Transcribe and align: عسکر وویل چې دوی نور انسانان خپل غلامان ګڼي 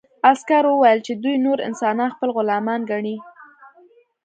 عسکر 0.29 0.63
وویل 0.67 0.99
چې 1.07 1.13
دوی 1.23 1.35
نور 1.45 1.57
انسانان 1.67 2.09
خپل 2.15 2.29
غلامان 2.37 2.81
ګڼي 2.91 3.15